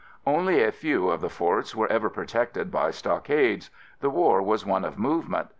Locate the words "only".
0.25-0.63